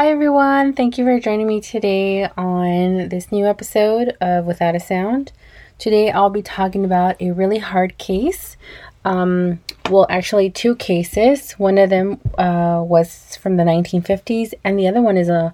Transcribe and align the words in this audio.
Hi, 0.00 0.08
everyone. 0.08 0.72
Thank 0.72 0.96
you 0.96 1.04
for 1.04 1.20
joining 1.20 1.46
me 1.46 1.60
today 1.60 2.24
on 2.24 3.10
this 3.10 3.30
new 3.30 3.44
episode 3.44 4.16
of 4.18 4.46
Without 4.46 4.74
a 4.74 4.80
Sound. 4.80 5.30
Today, 5.78 6.10
I'll 6.10 6.30
be 6.30 6.40
talking 6.40 6.86
about 6.86 7.20
a 7.20 7.32
really 7.32 7.58
hard 7.58 7.98
case. 7.98 8.56
Um, 9.04 9.60
well, 9.90 10.06
actually, 10.08 10.48
two 10.48 10.74
cases. 10.74 11.52
One 11.58 11.76
of 11.76 11.90
them 11.90 12.18
uh, 12.38 12.82
was 12.82 13.36
from 13.36 13.58
the 13.58 13.62
1950s, 13.62 14.54
and 14.64 14.78
the 14.78 14.88
other 14.88 15.02
one 15.02 15.18
is 15.18 15.28
a 15.28 15.52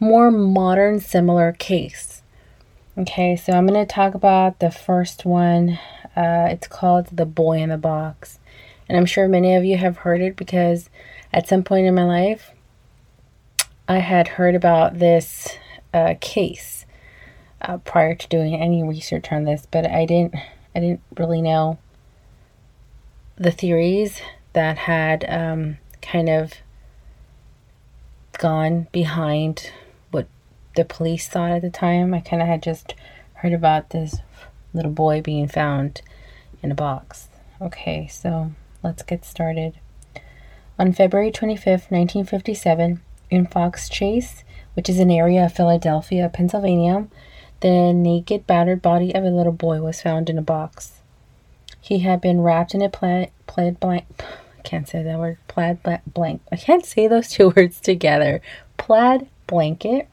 more 0.00 0.30
modern, 0.30 0.98
similar 0.98 1.52
case. 1.52 2.22
Okay, 2.96 3.36
so 3.36 3.52
I'm 3.52 3.66
going 3.66 3.86
to 3.86 3.94
talk 3.94 4.14
about 4.14 4.60
the 4.60 4.70
first 4.70 5.26
one. 5.26 5.78
Uh, 6.16 6.48
it's 6.48 6.68
called 6.68 7.08
The 7.12 7.26
Boy 7.26 7.58
in 7.58 7.68
the 7.68 7.76
Box. 7.76 8.38
And 8.88 8.96
I'm 8.96 9.04
sure 9.04 9.28
many 9.28 9.54
of 9.54 9.62
you 9.62 9.76
have 9.76 9.98
heard 9.98 10.22
it 10.22 10.36
because 10.36 10.88
at 11.34 11.46
some 11.46 11.62
point 11.62 11.86
in 11.86 11.94
my 11.94 12.04
life, 12.04 12.53
I 13.86 13.98
had 13.98 14.28
heard 14.28 14.54
about 14.54 14.98
this 14.98 15.58
uh, 15.92 16.14
case 16.20 16.86
uh, 17.60 17.78
prior 17.78 18.14
to 18.14 18.28
doing 18.28 18.54
any 18.54 18.82
research 18.82 19.30
on 19.30 19.44
this, 19.44 19.66
but 19.70 19.86
I 19.86 20.06
didn't. 20.06 20.34
I 20.76 20.80
didn't 20.80 21.02
really 21.16 21.40
know 21.40 21.78
the 23.36 23.52
theories 23.52 24.20
that 24.54 24.76
had 24.76 25.24
um, 25.28 25.78
kind 26.02 26.28
of 26.28 26.54
gone 28.38 28.88
behind 28.90 29.70
what 30.10 30.26
the 30.74 30.84
police 30.84 31.28
thought 31.28 31.52
at 31.52 31.62
the 31.62 31.70
time. 31.70 32.12
I 32.12 32.20
kind 32.20 32.42
of 32.42 32.48
had 32.48 32.62
just 32.62 32.94
heard 33.34 33.52
about 33.52 33.90
this 33.90 34.16
little 34.72 34.90
boy 34.90 35.20
being 35.20 35.46
found 35.46 36.02
in 36.62 36.72
a 36.72 36.74
box. 36.74 37.28
Okay, 37.60 38.08
so 38.08 38.52
let's 38.82 39.02
get 39.02 39.24
started. 39.24 39.74
On 40.76 40.92
February 40.92 41.30
25th, 41.30 41.90
1957, 41.90 43.00
in 43.34 43.46
Fox 43.46 43.88
Chase, 43.88 44.44
which 44.74 44.88
is 44.88 44.98
an 44.98 45.10
area 45.10 45.44
of 45.44 45.52
Philadelphia, 45.52 46.30
Pennsylvania, 46.32 47.06
the 47.60 47.92
naked, 47.92 48.46
battered 48.46 48.82
body 48.82 49.14
of 49.14 49.24
a 49.24 49.30
little 49.30 49.52
boy 49.52 49.80
was 49.80 50.02
found 50.02 50.28
in 50.28 50.38
a 50.38 50.42
box. 50.42 51.00
He 51.80 52.00
had 52.00 52.20
been 52.20 52.40
wrapped 52.40 52.74
in 52.74 52.82
a 52.82 52.88
plaid, 52.88 53.30
plaid 53.46 53.78
blank. 53.80 54.06
I 54.18 54.62
can't 54.64 54.88
say 54.88 55.02
that 55.02 55.18
word. 55.18 55.38
Plaid 55.48 55.78
blank. 56.06 56.42
I 56.50 56.56
can't 56.56 56.84
say 56.84 57.06
those 57.06 57.28
two 57.30 57.52
words 57.56 57.80
together. 57.80 58.40
Plaid 58.76 59.28
blanket. 59.46 60.08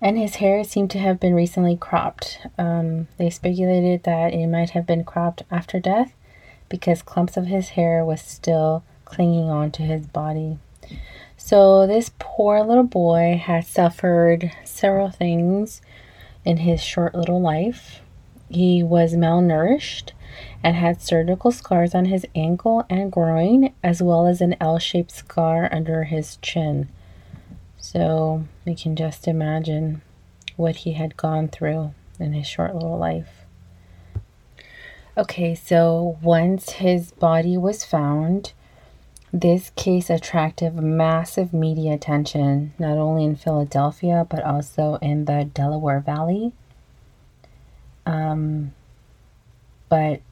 And 0.00 0.18
his 0.18 0.36
hair 0.36 0.62
seemed 0.62 0.90
to 0.90 0.98
have 0.98 1.18
been 1.20 1.34
recently 1.34 1.76
cropped. 1.76 2.38
Um, 2.58 3.08
they 3.16 3.30
speculated 3.30 4.02
that 4.04 4.34
it 4.34 4.46
might 4.46 4.70
have 4.70 4.86
been 4.86 5.04
cropped 5.04 5.42
after 5.50 5.80
death 5.80 6.12
because 6.68 7.02
clumps 7.02 7.36
of 7.36 7.46
his 7.46 7.70
hair 7.70 8.04
was 8.04 8.20
still 8.20 8.82
clinging 9.04 9.48
on 9.48 9.70
to 9.72 9.82
his 9.82 10.06
body. 10.06 10.58
So, 11.46 11.86
this 11.86 12.10
poor 12.18 12.64
little 12.64 12.82
boy 12.82 13.40
had 13.40 13.64
suffered 13.64 14.50
several 14.64 15.10
things 15.10 15.80
in 16.44 16.56
his 16.56 16.82
short 16.82 17.14
little 17.14 17.40
life. 17.40 18.00
He 18.48 18.82
was 18.82 19.14
malnourished 19.14 20.10
and 20.64 20.74
had 20.74 21.00
surgical 21.00 21.52
scars 21.52 21.94
on 21.94 22.06
his 22.06 22.26
ankle 22.34 22.84
and 22.90 23.12
groin, 23.12 23.72
as 23.80 24.02
well 24.02 24.26
as 24.26 24.40
an 24.40 24.56
L 24.60 24.80
shaped 24.80 25.12
scar 25.12 25.68
under 25.70 26.02
his 26.02 26.38
chin. 26.38 26.88
So, 27.78 28.42
we 28.64 28.74
can 28.74 28.96
just 28.96 29.28
imagine 29.28 30.02
what 30.56 30.78
he 30.78 30.94
had 30.94 31.16
gone 31.16 31.46
through 31.46 31.94
in 32.18 32.32
his 32.32 32.48
short 32.48 32.74
little 32.74 32.98
life. 32.98 33.46
Okay, 35.16 35.54
so 35.54 36.18
once 36.20 36.70
his 36.70 37.12
body 37.12 37.56
was 37.56 37.84
found, 37.84 38.52
this 39.40 39.70
case 39.76 40.08
attracted 40.08 40.74
massive 40.74 41.52
media 41.52 41.92
attention, 41.92 42.72
not 42.78 42.96
only 42.96 43.24
in 43.24 43.36
Philadelphia, 43.36 44.26
but 44.30 44.42
also 44.42 44.94
in 45.02 45.26
the 45.26 45.44
Delaware 45.52 46.00
Valley. 46.00 46.52
Um, 48.06 48.72
but 49.90 50.22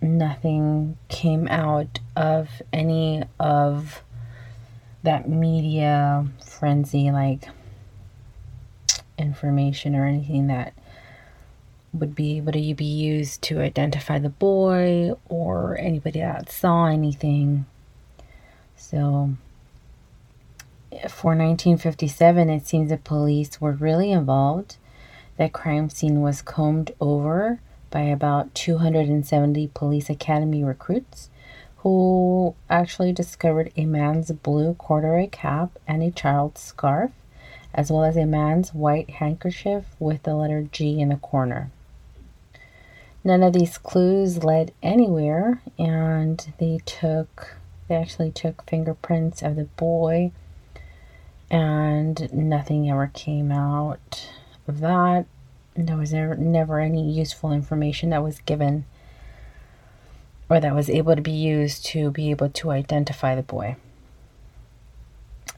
nothing 0.00 0.96
came 1.08 1.48
out 1.48 1.98
of 2.14 2.62
any 2.72 3.24
of 3.40 4.04
that 5.02 5.28
media 5.28 6.26
frenzy, 6.44 7.10
like 7.10 7.48
information 9.18 9.96
or 9.96 10.06
anything 10.06 10.46
that 10.46 10.74
would 11.92 12.14
be 12.14 12.36
able 12.36 12.52
to 12.52 12.74
be 12.74 12.84
used 12.84 13.42
to 13.42 13.60
identify 13.60 14.18
the 14.18 14.28
boy 14.28 15.12
or 15.28 15.76
anybody 15.78 16.20
that 16.20 16.50
saw 16.50 16.86
anything. 16.86 17.66
So 18.76 19.30
for 21.08 21.30
1957, 21.36 22.50
it 22.50 22.66
seems 22.66 22.90
the 22.90 22.96
police 22.96 23.60
were 23.60 23.72
really 23.72 24.12
involved. 24.12 24.76
The 25.36 25.48
crime 25.48 25.90
scene 25.90 26.20
was 26.20 26.42
combed 26.42 26.92
over 27.00 27.60
by 27.90 28.02
about 28.02 28.54
270 28.54 29.70
police 29.74 30.08
academy 30.08 30.62
recruits 30.62 31.30
who 31.78 32.54
actually 32.68 33.12
discovered 33.12 33.72
a 33.76 33.86
man's 33.86 34.30
blue 34.30 34.74
corduroy 34.74 35.28
cap 35.30 35.78
and 35.88 36.02
a 36.02 36.10
child's 36.10 36.60
scarf, 36.60 37.10
as 37.72 37.90
well 37.90 38.04
as 38.04 38.16
a 38.16 38.26
man's 38.26 38.74
white 38.74 39.08
handkerchief 39.10 39.84
with 39.98 40.22
the 40.24 40.34
letter 40.34 40.68
G 40.70 41.00
in 41.00 41.08
the 41.08 41.16
corner. 41.16 41.70
None 43.22 43.42
of 43.42 43.52
these 43.52 43.76
clues 43.76 44.42
led 44.42 44.72
anywhere, 44.82 45.60
and 45.78 46.52
they 46.58 46.80
took, 46.86 47.56
they 47.86 47.96
actually 47.96 48.30
took 48.30 48.68
fingerprints 48.68 49.42
of 49.42 49.56
the 49.56 49.64
boy, 49.64 50.32
and 51.50 52.32
nothing 52.32 52.90
ever 52.90 53.10
came 53.12 53.52
out 53.52 54.28
of 54.66 54.80
that. 54.80 55.26
There 55.74 55.96
was 55.96 56.12
never, 56.12 56.34
never 56.34 56.80
any 56.80 57.10
useful 57.10 57.52
information 57.52 58.10
that 58.10 58.22
was 58.22 58.40
given 58.40 58.86
or 60.48 60.58
that 60.58 60.74
was 60.74 60.90
able 60.90 61.14
to 61.14 61.22
be 61.22 61.30
used 61.30 61.84
to 61.86 62.10
be 62.10 62.30
able 62.30 62.50
to 62.50 62.70
identify 62.70 63.34
the 63.34 63.42
boy. 63.42 63.76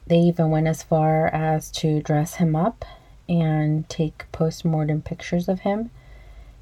They 0.05 0.17
even 0.17 0.51
went 0.51 0.67
as 0.67 0.83
far 0.83 1.27
as 1.27 1.71
to 1.71 2.01
dress 2.01 2.35
him 2.35 2.55
up 2.55 2.85
and 3.27 3.87
take 3.89 4.31
post 4.31 4.63
mortem 4.65 5.01
pictures 5.01 5.47
of 5.47 5.61
him 5.61 5.89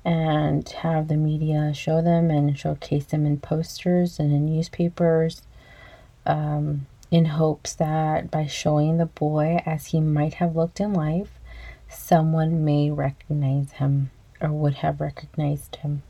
and 0.03 0.67
have 0.69 1.07
the 1.07 1.17
media 1.17 1.73
show 1.73 2.01
them 2.01 2.31
and 2.31 2.57
showcase 2.57 3.05
them 3.05 3.25
in 3.25 3.37
posters 3.39 4.19
and 4.19 4.31
in 4.31 4.45
newspapers 4.45 5.43
um, 6.25 6.87
in 7.09 7.25
hopes 7.25 7.73
that 7.73 8.31
by 8.31 8.45
showing 8.45 8.97
the 8.97 9.05
boy 9.05 9.61
as 9.65 9.87
he 9.87 9.99
might 9.99 10.35
have 10.35 10.55
looked 10.55 10.79
in 10.79 10.93
life, 10.93 11.39
someone 11.89 12.63
may 12.63 12.89
recognize 12.89 13.73
him 13.73 14.11
or 14.39 14.49
would 14.49 14.75
have 14.75 15.01
recognized 15.01 15.75
him. 15.77 16.03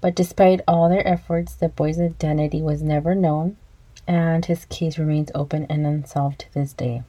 But 0.00 0.14
despite 0.14 0.62
all 0.66 0.88
their 0.88 1.06
efforts, 1.06 1.54
the 1.54 1.68
boy's 1.68 2.00
identity 2.00 2.62
was 2.62 2.82
never 2.82 3.14
known, 3.14 3.58
and 4.06 4.44
his 4.46 4.64
case 4.64 4.98
remains 4.98 5.30
open 5.34 5.66
and 5.68 5.86
unsolved 5.86 6.40
to 6.40 6.54
this 6.54 6.72
day. 6.72 7.02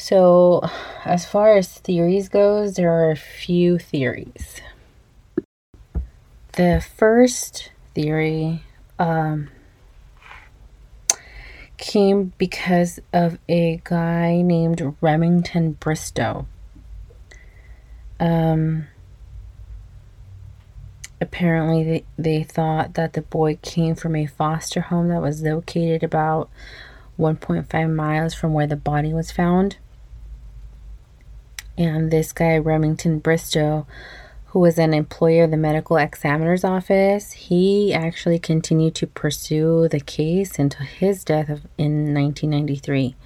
So, 0.00 0.62
as 1.04 1.26
far 1.26 1.58
as 1.58 1.74
theories 1.74 2.30
goes, 2.30 2.76
there 2.76 2.90
are 2.90 3.10
a 3.10 3.16
few 3.16 3.78
theories. 3.78 4.62
The 6.52 6.82
first 6.96 7.70
theory 7.94 8.62
um, 8.98 9.50
came 11.76 12.32
because 12.38 12.98
of 13.12 13.38
a 13.46 13.82
guy 13.84 14.40
named 14.40 14.96
Remington 15.02 15.72
Bristow. 15.72 16.46
Um, 18.18 18.86
apparently, 21.20 21.84
they, 21.84 22.04
they 22.16 22.42
thought 22.42 22.94
that 22.94 23.12
the 23.12 23.22
boy 23.22 23.58
came 23.60 23.94
from 23.94 24.16
a 24.16 24.24
foster 24.24 24.80
home 24.80 25.08
that 25.08 25.20
was 25.20 25.42
located 25.42 26.02
about 26.02 26.48
1.5 27.18 27.94
miles 27.94 28.32
from 28.32 28.54
where 28.54 28.66
the 28.66 28.76
body 28.76 29.12
was 29.12 29.30
found. 29.30 29.76
And 31.80 32.10
this 32.10 32.32
guy, 32.32 32.58
Remington 32.58 33.20
Bristow, 33.20 33.86
who 34.48 34.58
was 34.58 34.78
an 34.78 34.92
employee 34.92 35.40
of 35.40 35.50
the 35.50 35.56
medical 35.56 35.96
examiner's 35.96 36.62
office, 36.62 37.32
he 37.32 37.94
actually 37.94 38.38
continued 38.38 38.94
to 38.96 39.06
pursue 39.06 39.88
the 39.88 40.00
case 40.00 40.58
until 40.58 40.84
his 40.84 41.24
death 41.24 41.48
in 41.78 42.12
1993. 42.12 43.16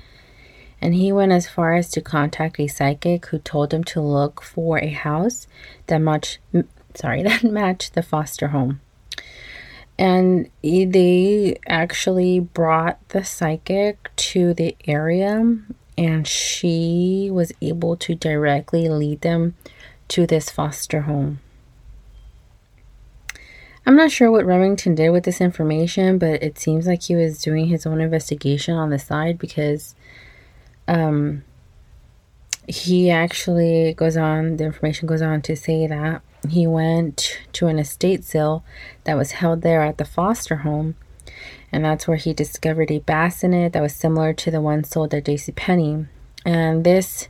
And 0.81 0.95
he 0.95 1.11
went 1.11 1.33
as 1.33 1.49
far 1.49 1.75
as 1.75 1.91
to 1.91 2.01
contact 2.01 2.61
a 2.61 2.69
psychic 2.69 3.27
who 3.27 3.39
told 3.41 3.75
him 3.75 3.83
to 3.85 4.01
look 4.01 4.41
for 4.41 4.79
a 4.79 4.91
house 4.91 5.49
that 5.89 5.99
matched, 5.99 6.39
sorry, 6.95 7.23
that 7.25 7.43
matched 7.43 7.95
the 7.95 8.05
foster 8.05 8.49
home. 8.49 8.81
And 9.99 10.49
they 10.62 11.59
actually 11.67 12.39
brought 12.39 13.01
the 13.09 13.25
psychic 13.25 14.15
to 14.15 14.55
the 14.55 14.77
area 14.87 15.59
and 15.96 16.26
she 16.26 17.31
was 17.32 17.52
able 17.61 17.96
to 17.96 18.14
directly 18.14 18.88
lead 18.88 19.20
them 19.20 19.55
to 20.08 20.26
this 20.26 20.50
foster 20.50 21.02
home. 21.02 21.41
I'm 23.87 23.96
not 23.96 24.11
sure 24.11 24.31
what 24.31 24.46
Remington 24.46 24.94
did 24.94 25.11
with 25.11 25.25
this 25.25 25.41
information, 25.41 26.19
but 26.19 26.43
it 26.43 26.58
seems 26.58 26.87
like 26.87 27.02
he 27.02 27.14
was 27.14 27.38
doing 27.38 27.67
his 27.67 27.85
own 27.85 28.00
investigation 28.00 28.75
on 28.75 28.88
the 28.91 28.99
side 28.99 29.38
because 29.38 29.94
um, 30.88 31.44
he 32.67 33.11
actually 33.11 33.93
goes 33.93 34.17
on, 34.17 34.56
the 34.56 34.64
information 34.64 35.06
goes 35.06 35.20
on 35.20 35.43
to 35.43 35.55
say 35.55 35.87
that 35.87 36.23
he 36.49 36.67
went 36.67 37.41
to 37.52 37.67
an 37.67 37.79
estate 37.79 38.25
sale 38.25 38.64
that 39.05 39.17
was 39.17 39.32
held 39.32 39.62
there 39.62 39.82
at 39.82 39.99
the 39.99 40.05
foster 40.05 40.56
home, 40.56 40.94
and 41.75 41.85
that's 41.85 42.06
where 42.06 42.17
he 42.17 42.32
discovered 42.32 42.93
a 42.93 43.00
bassinet 43.00 43.73
that 43.73 43.82
was 43.82 43.93
similar 43.93 44.32
to 44.32 44.49
the 44.49 44.61
one 44.61 44.85
sold 44.85 45.12
at 45.12 45.25
J.C. 45.25 45.50
Penney. 45.50 46.06
And 46.47 46.85
this 46.85 47.29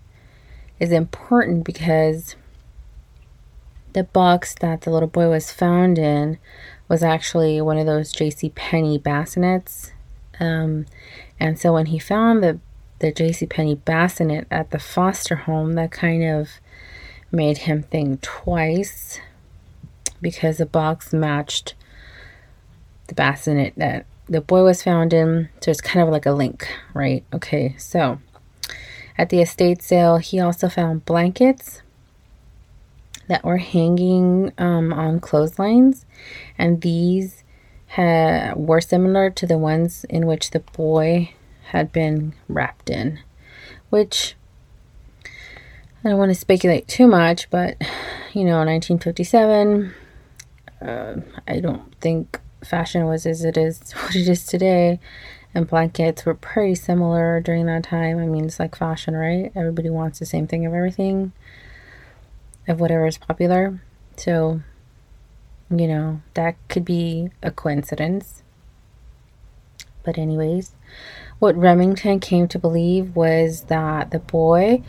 is 0.79 0.93
important 0.93 1.64
because 1.64 2.37
the 3.94 4.05
box 4.05 4.55
that 4.61 4.82
the 4.82 4.91
little 4.91 5.08
boy 5.08 5.31
was 5.31 5.50
found 5.50 5.99
in 5.99 6.37
was 6.88 7.02
actually 7.02 7.58
one 7.62 7.79
of 7.79 7.87
those 7.87 8.12
J.C. 8.12 8.50
Penney 8.50 8.99
bassinets. 8.99 9.93
Um, 10.38 10.85
and 11.40 11.58
so 11.58 11.73
when 11.73 11.87
he 11.87 11.99
found 11.99 12.44
the 12.44 12.61
the 12.99 13.12
J.C. 13.12 13.47
Penney 13.47 13.76
bassinet 13.76 14.47
at 14.50 14.73
the 14.73 14.79
foster 14.79 15.37
home, 15.37 15.73
that 15.73 15.90
kind 15.90 16.23
of 16.23 16.50
made 17.32 17.58
him 17.58 17.82
think 17.82 18.20
twice 18.20 19.20
because 20.20 20.58
the 20.58 20.67
box 20.67 21.14
matched 21.14 21.75
the 23.08 23.14
bassinet 23.14 23.73
that 23.76 24.05
the 24.29 24.41
boy 24.41 24.62
was 24.62 24.82
found 24.82 25.12
in. 25.12 25.49
So 25.61 25.71
it's 25.71 25.81
kind 25.81 26.03
of 26.03 26.12
like 26.12 26.26
a 26.26 26.32
link, 26.32 26.69
right? 26.93 27.25
Okay, 27.32 27.75
so 27.79 28.19
at 29.17 29.31
the 29.31 29.41
estate 29.41 29.82
sale, 29.82 30.19
he 30.19 30.41
also 30.41 30.69
found 30.69 31.05
blankets 31.05 31.82
that 33.29 33.44
were 33.44 33.59
hanging 33.59 34.53
um, 34.59 34.93
on 34.93 35.21
clotheslines, 35.21 36.05
and 36.59 36.81
these 36.82 37.43
had, 37.87 38.55
were 38.56 38.81
similar 38.81 39.31
to 39.31 39.47
the 39.47 39.59
ones 39.59 40.05
in 40.09 40.26
which 40.26 40.50
the 40.50 40.61
boy 40.61 41.32
had 41.69 41.93
been 41.93 42.35
wrapped 42.49 42.91
in, 42.91 43.21
which 43.91 44.35
I 46.05 46.11
don't 46.11 46.19
want 46.19 46.31
to 46.31 46.35
speculate 46.35 46.87
too 46.87 47.06
much, 47.06 47.49
but 47.50 47.81
you 48.35 48.44
know, 48.44 48.59
1957, 48.59 49.94
uh, 50.82 51.17
I 51.49 51.61
don't 51.61 51.94
think 52.00 52.41
fashion 52.64 53.06
was 53.06 53.26
as 53.26 53.44
it 53.44 53.56
is 53.56 53.93
what 53.93 54.16
it 54.16 54.28
is 54.28 54.44
today, 54.44 55.00
and 55.55 55.69
blankets 55.69 56.25
were 56.25 56.34
pretty 56.34 56.75
similar 56.75 57.40
during 57.40 57.66
that 57.66 57.84
time. 57.84 58.19
I 58.19 58.26
mean, 58.26 58.46
it's 58.46 58.58
like 58.58 58.75
fashion, 58.75 59.14
right? 59.14 59.52
Everybody 59.55 59.90
wants 59.90 60.19
the 60.19 60.26
same 60.26 60.46
thing 60.46 60.66
of 60.66 60.75
everything 60.75 61.32
of 62.66 62.81
whatever 62.81 63.06
is 63.06 63.19
popular. 63.19 63.81
So, 64.16 64.61
you 65.70 65.87
know, 65.87 66.22
that 66.34 66.56
could 66.69 66.84
be 66.84 67.31
a 67.43 67.50
coincidence. 67.50 68.43
But, 70.02 70.19
anyways, 70.19 70.72
what 71.38 71.56
Remington 71.56 72.20
came 72.20 72.49
to 72.49 72.58
believe 72.58 73.16
was 73.16 73.62
that 73.64 74.11
the 74.11 74.19
boy 74.19 74.82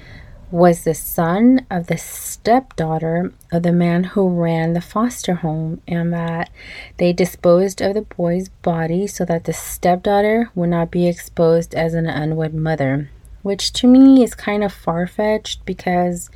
was 0.52 0.84
the 0.84 0.94
son 0.94 1.66
of 1.70 1.88
the 1.88 1.98
stepdaughter 1.98 3.34
of 3.52 3.64
the 3.64 3.72
man 3.72 4.04
who 4.04 4.30
ran 4.30 4.74
the 4.74 4.82
foster 4.82 5.36
home, 5.36 5.82
and 5.88 6.14
that 6.14 6.50
they 6.98 7.12
disposed 7.12 7.82
of 7.82 7.94
the 7.94 8.02
boy's 8.02 8.50
body 8.50 9.08
so 9.08 9.26
that 9.26 9.46
the 9.46 9.54
stepdaughter 9.54 10.50
would 10.56 10.70
not 10.70 10.92
be 10.92 11.08
exposed 11.08 11.74
as 11.74 11.94
an 11.94 12.08
unwed 12.08 12.54
mother. 12.54 13.10
Which 13.42 13.74
to 13.74 13.88
me 13.88 14.24
is 14.24 14.34
kind 14.34 14.64
of 14.64 14.74
far 14.74 15.06
fetched 15.08 15.66
because 15.66 16.30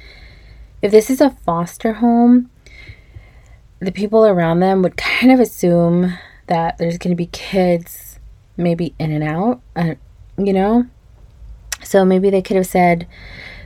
if 0.81 0.91
this 0.91 1.09
is 1.09 1.21
a 1.21 1.31
foster 1.31 1.93
home, 1.93 2.49
the 3.79 3.91
people 3.91 4.25
around 4.25 4.59
them 4.59 4.81
would 4.81 4.97
kind 4.97 5.31
of 5.31 5.39
assume 5.39 6.17
that 6.47 6.77
there's 6.77 6.97
going 6.97 7.11
to 7.11 7.15
be 7.15 7.27
kids 7.27 8.19
maybe 8.57 8.93
in 8.99 9.11
and 9.11 9.23
out, 9.23 9.61
uh, 9.75 9.95
you 10.37 10.53
know? 10.53 10.85
So 11.83 12.03
maybe 12.03 12.29
they 12.29 12.41
could 12.41 12.57
have 12.57 12.67
said, 12.67 13.07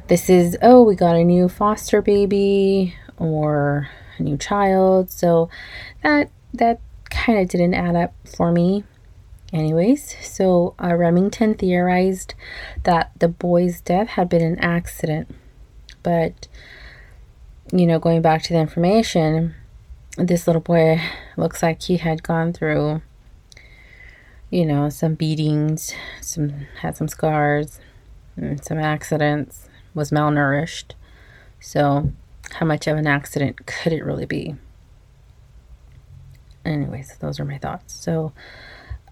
this 0.08 0.30
is, 0.30 0.58
oh, 0.62 0.84
we 0.84 0.96
got 0.96 1.16
a 1.16 1.24
new 1.24 1.50
foster 1.50 2.02
baby 2.02 2.96
or 3.18 3.90
a 4.18 4.24
new 4.24 4.38
child. 4.38 5.10
So 5.10 5.50
that, 6.04 6.30
that 6.54 6.80
kind 7.10 7.40
of 7.40 7.50
didn't 7.50 7.74
add 7.74 7.96
up 7.96 8.14
for 8.26 8.52
me. 8.52 8.84
Anyways, 9.52 10.16
so 10.26 10.74
uh, 10.82 10.96
Remington 10.96 11.54
theorized 11.54 12.34
that 12.84 13.12
the 13.20 13.28
boy's 13.28 13.82
death 13.82 14.10
had 14.10 14.28
been 14.28 14.42
an 14.42 14.58
accident. 14.60 15.30
But 16.02 16.48
you 17.72 17.88
know, 17.88 18.00
going 18.00 18.22
back 18.22 18.44
to 18.44 18.54
the 18.54 18.60
information, 18.60 19.56
this 20.18 20.48
little 20.48 20.62
boy 20.62 21.02
looks 21.38 21.64
like 21.64 21.82
he 21.82 21.98
had 21.98 22.24
gone 22.24 22.54
through, 22.54 23.02
you 24.50 24.66
know, 24.66 24.90
some 24.90 25.16
beatings, 25.16 25.94
some 26.22 26.68
had 26.82 26.98
some 26.98 27.08
scars, 27.08 27.80
some 28.62 28.78
accidents, 28.78 29.70
was 29.94 30.12
malnourished. 30.12 30.94
So, 31.60 32.12
how 32.51 32.66
much 32.66 32.88
of 32.88 32.98
an 32.98 33.07
accident 33.07 33.66
could 33.66 33.94
it 33.94 34.04
really 34.04 34.25
be? 34.25 34.56
Anyways, 36.66 37.18
those 37.18 37.40
are 37.40 37.45
my 37.45 37.57
thoughts. 37.57 37.94
So, 37.94 38.34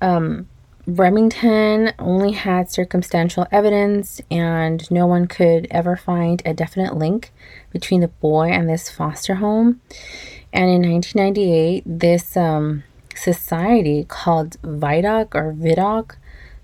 um, 0.01 0.47
Remington 0.87 1.93
only 1.99 2.31
had 2.31 2.71
circumstantial 2.71 3.47
evidence, 3.51 4.19
and 4.31 4.89
no 4.89 5.05
one 5.05 5.27
could 5.27 5.67
ever 5.69 5.95
find 5.95 6.41
a 6.43 6.53
definite 6.53 6.95
link 6.95 7.31
between 7.71 8.01
the 8.01 8.07
boy 8.07 8.49
and 8.49 8.67
this 8.67 8.89
foster 8.89 9.35
home. 9.35 9.79
And 10.51 10.69
in 10.69 10.91
1998, 10.91 11.83
this 11.85 12.35
um, 12.35 12.83
society 13.15 14.05
called 14.07 14.61
VIDOC 14.63 15.35
or 15.35 15.53
VIDOC, 15.53 16.15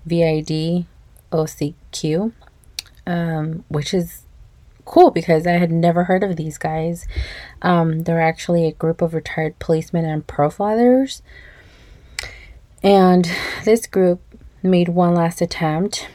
V 0.04 0.24
I 0.24 0.40
D 0.40 0.86
O 1.30 1.46
C 1.46 1.74
Q, 1.92 2.32
um, 3.08 3.64
which 3.68 3.92
is 3.92 4.22
cool 4.84 5.10
because 5.10 5.46
I 5.46 5.52
had 5.52 5.72
never 5.72 6.04
heard 6.04 6.22
of 6.22 6.36
these 6.36 6.58
guys. 6.58 7.06
Um, 7.62 8.04
they're 8.04 8.20
actually 8.20 8.66
a 8.66 8.72
group 8.72 9.02
of 9.02 9.12
retired 9.12 9.58
policemen 9.58 10.04
and 10.04 10.26
profilers 10.26 11.22
and 12.82 13.30
this 13.64 13.86
group 13.86 14.20
made 14.62 14.88
one 14.88 15.14
last 15.14 15.40
attempt 15.40 16.08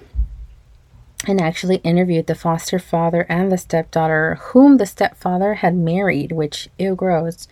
and 1.28 1.42
actually 1.42 1.78
interviewed 1.78 2.28
the 2.28 2.36
foster 2.36 2.80
father 2.80 3.26
and 3.30 3.52
the 3.52 3.58
stepdaughter, 3.58 4.36
whom 4.42 4.78
the 4.78 4.86
stepfather 4.86 5.56
had 5.56 5.76
married, 5.76 6.32
which 6.32 6.70
ew 6.78 6.96
gross. 6.96 7.48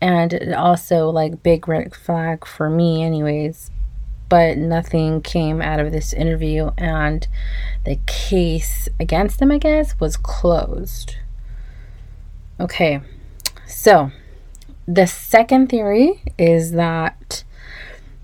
And 0.00 0.54
also, 0.54 1.08
like, 1.08 1.42
big 1.42 1.68
red 1.68 1.94
flag 1.94 2.46
for 2.46 2.68
me, 2.68 3.02
anyways. 3.02 3.70
But 4.32 4.56
nothing 4.56 5.20
came 5.20 5.60
out 5.60 5.78
of 5.78 5.92
this 5.92 6.14
interview, 6.14 6.70
and 6.78 7.28
the 7.84 7.98
case 8.06 8.88
against 8.98 9.38
them, 9.38 9.52
I 9.52 9.58
guess, 9.58 10.00
was 10.00 10.16
closed. 10.16 11.16
Okay, 12.58 13.02
so 13.66 14.10
the 14.88 15.06
second 15.06 15.68
theory 15.68 16.22
is 16.38 16.72
that 16.72 17.44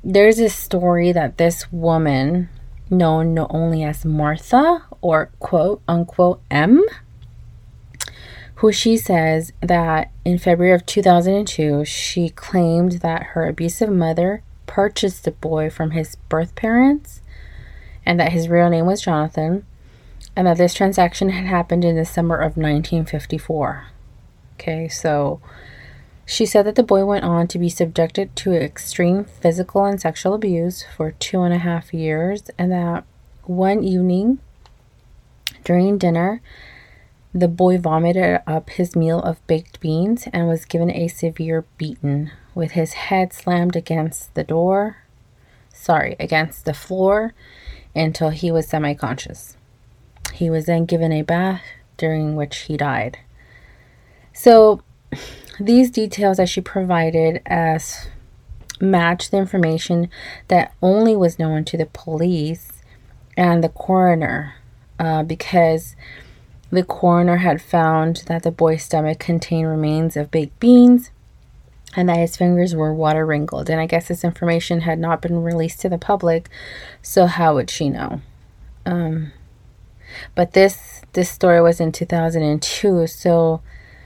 there's 0.02 0.38
a 0.38 0.48
story 0.48 1.12
that 1.12 1.36
this 1.36 1.70
woman, 1.70 2.48
known 2.88 3.34
not 3.34 3.50
only 3.50 3.84
as 3.84 4.06
Martha 4.06 4.86
or 5.02 5.30
quote 5.40 5.82
unquote 5.86 6.40
M, 6.50 6.86
who 8.54 8.72
she 8.72 8.96
says 8.96 9.52
that 9.60 10.10
in 10.24 10.38
February 10.38 10.74
of 10.74 10.86
2002, 10.86 11.84
she 11.84 12.30
claimed 12.30 12.92
that 13.02 13.22
her 13.34 13.46
abusive 13.46 13.90
mother 13.90 14.42
purchased 14.68 15.24
the 15.24 15.32
boy 15.32 15.68
from 15.68 15.90
his 15.90 16.14
birth 16.28 16.54
parents 16.54 17.20
and 18.08 18.18
that 18.18 18.32
his 18.32 18.48
real 18.48 18.70
name 18.70 18.86
was 18.86 19.02
Jonathan, 19.02 19.66
and 20.34 20.46
that 20.46 20.56
this 20.56 20.72
transaction 20.72 21.28
had 21.28 21.44
happened 21.44 21.84
in 21.84 21.94
the 21.94 22.06
summer 22.06 22.36
of 22.36 22.56
1954. 22.56 23.88
Okay, 24.54 24.88
so 24.88 25.42
she 26.24 26.46
said 26.46 26.64
that 26.64 26.74
the 26.74 26.82
boy 26.82 27.04
went 27.04 27.24
on 27.24 27.46
to 27.48 27.58
be 27.58 27.68
subjected 27.68 28.34
to 28.36 28.54
extreme 28.54 29.24
physical 29.24 29.84
and 29.84 30.00
sexual 30.00 30.32
abuse 30.32 30.86
for 30.96 31.12
two 31.12 31.42
and 31.42 31.52
a 31.52 31.58
half 31.58 31.92
years, 31.92 32.50
and 32.56 32.72
that 32.72 33.04
one 33.44 33.84
evening 33.84 34.38
during 35.64 35.98
dinner, 35.98 36.40
the 37.34 37.48
boy 37.48 37.76
vomited 37.76 38.40
up 38.46 38.70
his 38.70 38.96
meal 38.96 39.20
of 39.20 39.46
baked 39.46 39.80
beans 39.80 40.26
and 40.32 40.48
was 40.48 40.64
given 40.64 40.90
a 40.90 41.08
severe 41.08 41.66
beating 41.76 42.30
with 42.58 42.72
his 42.72 42.94
head 42.94 43.32
slammed 43.32 43.76
against 43.76 44.34
the 44.34 44.42
door, 44.42 44.96
sorry, 45.72 46.16
against 46.18 46.64
the 46.64 46.74
floor 46.74 47.32
until 47.94 48.30
he 48.30 48.50
was 48.50 48.66
semi 48.66 48.94
conscious. 48.94 49.56
He 50.32 50.50
was 50.50 50.66
then 50.66 50.84
given 50.84 51.12
a 51.12 51.22
bath 51.22 51.62
during 51.96 52.34
which 52.34 52.56
he 52.62 52.76
died. 52.76 53.16
So, 54.32 54.82
these 55.60 55.88
details 55.92 56.38
that 56.38 56.48
she 56.48 56.60
provided 56.60 57.40
as 57.46 58.08
matched 58.80 59.30
the 59.30 59.36
information 59.36 60.10
that 60.48 60.74
only 60.82 61.14
was 61.14 61.38
known 61.38 61.64
to 61.64 61.76
the 61.76 61.86
police 61.86 62.82
and 63.36 63.62
the 63.62 63.68
coroner 63.68 64.56
uh, 64.98 65.22
because 65.22 65.94
the 66.70 66.82
coroner 66.82 67.36
had 67.36 67.62
found 67.62 68.24
that 68.26 68.42
the 68.42 68.50
boy's 68.50 68.82
stomach 68.82 69.20
contained 69.20 69.68
remains 69.68 70.16
of 70.16 70.32
baked 70.32 70.58
beans 70.58 71.12
and 71.98 72.08
that 72.08 72.16
his 72.16 72.36
fingers 72.36 72.76
were 72.76 72.94
water 72.94 73.26
wrinkled. 73.26 73.68
And 73.68 73.80
I 73.80 73.86
guess 73.86 74.06
this 74.06 74.22
information 74.22 74.82
had 74.82 75.00
not 75.00 75.20
been 75.20 75.42
released 75.42 75.80
to 75.80 75.88
the 75.88 75.98
public, 75.98 76.48
so 77.02 77.26
how 77.26 77.56
would 77.56 77.70
she 77.70 77.90
know? 77.90 78.20
Um, 78.86 79.32
but 80.36 80.52
this 80.52 81.02
this 81.14 81.28
story 81.28 81.60
was 81.60 81.80
in 81.80 81.90
2002, 81.90 83.08
so 83.08 83.62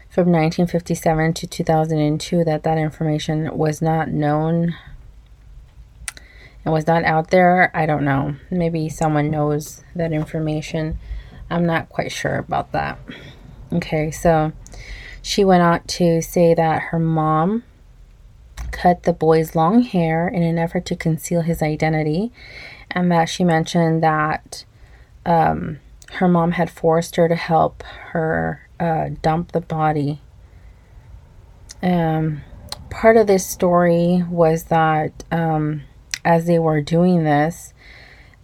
from 0.08 0.32
1957 0.32 1.34
to 1.34 1.46
2002, 1.46 2.44
that 2.44 2.62
that 2.62 2.78
information 2.78 3.58
was 3.58 3.82
not 3.82 4.08
known 4.08 4.74
and 6.64 6.72
was 6.72 6.86
not 6.86 7.04
out 7.04 7.28
there. 7.28 7.70
I 7.74 7.84
don't 7.84 8.06
know. 8.06 8.36
Maybe 8.50 8.88
someone 8.88 9.30
knows 9.30 9.84
that 9.94 10.14
information. 10.14 10.98
I'm 11.50 11.66
not 11.66 11.90
quite 11.90 12.10
sure 12.10 12.38
about 12.38 12.72
that. 12.72 12.98
Okay, 13.70 14.10
so 14.10 14.52
she 15.20 15.44
went 15.44 15.62
on 15.62 15.82
to 15.88 16.22
say 16.22 16.54
that 16.54 16.84
her 16.84 16.98
mom 16.98 17.64
cut 18.72 19.04
the 19.04 19.12
boy's 19.12 19.54
long 19.54 19.82
hair 19.82 20.26
in 20.26 20.42
an 20.42 20.58
effort 20.58 20.84
to 20.86 20.96
conceal 20.96 21.42
his 21.42 21.62
identity, 21.62 22.32
and 22.90 23.10
that 23.12 23.26
she 23.26 23.44
mentioned 23.44 24.02
that 24.02 24.64
um, 25.24 25.78
her 26.14 26.28
mom 26.28 26.52
had 26.52 26.70
forced 26.70 27.16
her 27.16 27.28
to 27.28 27.36
help 27.36 27.82
her 27.82 28.68
uh, 28.80 29.10
dump 29.22 29.52
the 29.52 29.60
body. 29.60 30.20
Um, 31.82 32.42
part 32.90 33.16
of 33.16 33.26
this 33.26 33.46
story 33.46 34.24
was 34.28 34.64
that 34.64 35.24
um, 35.30 35.82
as 36.24 36.46
they 36.46 36.58
were 36.58 36.80
doing 36.80 37.24
this, 37.24 37.72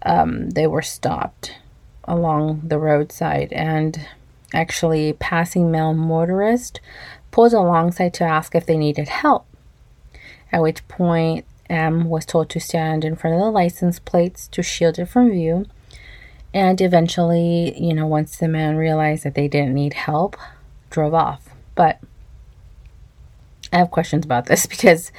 um, 0.02 0.50
they 0.50 0.66
were 0.66 0.82
stopped 0.82 1.56
along 2.04 2.62
the 2.64 2.78
roadside 2.78 3.52
and 3.52 4.06
actually 4.54 5.12
passing 5.12 5.70
male 5.70 5.92
motorist 5.92 6.80
pulled 7.30 7.52
alongside 7.52 8.14
to 8.14 8.24
ask 8.24 8.54
if 8.54 8.64
they 8.64 8.76
needed 8.76 9.08
help 9.08 9.47
at 10.52 10.62
which 10.62 10.86
point 10.88 11.44
M 11.68 12.04
was 12.04 12.24
told 12.24 12.48
to 12.50 12.60
stand 12.60 13.04
in 13.04 13.16
front 13.16 13.36
of 13.36 13.42
the 13.42 13.50
license 13.50 13.98
plates 13.98 14.48
to 14.48 14.62
shield 14.62 14.98
it 14.98 15.06
from 15.06 15.30
view. 15.30 15.66
And 16.54 16.80
eventually, 16.80 17.78
you 17.78 17.94
know, 17.94 18.06
once 18.06 18.36
the 18.38 18.48
man 18.48 18.76
realized 18.76 19.24
that 19.24 19.34
they 19.34 19.48
didn't 19.48 19.74
need 19.74 19.94
help, 19.94 20.36
drove 20.90 21.14
off. 21.14 21.50
But 21.74 22.00
I 23.72 23.78
have 23.78 23.90
questions 23.90 24.24
about 24.24 24.46
this 24.46 24.66
because 24.66 25.12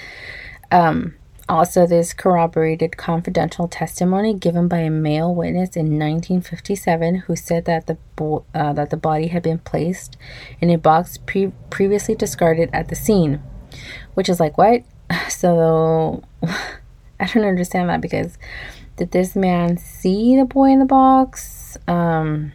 um, 0.71 1.15
also 1.48 1.86
this 1.86 2.13
corroborated 2.13 2.98
confidential 2.98 3.67
testimony 3.67 4.33
given 4.33 4.67
by 4.67 4.79
a 4.79 4.89
male 4.89 5.33
witness 5.33 5.75
in 5.75 6.00
1957 6.00 7.15
who 7.15 7.36
said 7.36 7.65
that 7.65 7.88
the 7.88 7.98
bo- 8.15 8.45
uh, 8.53 8.74
that 8.74 8.89
the 8.89 8.98
body 8.98 9.27
had 9.27 9.43
been 9.43 9.59
placed 9.59 10.17
in 10.62 10.69
a 10.69 10.77
box 10.77 11.17
pre- 11.17 11.51
previously 11.69 12.15
discarded 12.15 12.69
at 12.71 12.88
the 12.89 12.95
scene, 12.95 13.41
which 14.13 14.29
is 14.29 14.39
like 14.39 14.57
what? 14.57 14.83
So 15.29 16.23
I 17.19 17.25
don't 17.25 17.45
understand 17.45 17.89
that 17.89 18.01
because 18.01 18.37
did 18.95 19.11
this 19.11 19.35
man 19.35 19.77
see 19.77 20.35
the 20.35 20.45
boy 20.45 20.71
in 20.71 20.79
the 20.79 20.85
box? 20.85 21.77
Um, 21.87 22.51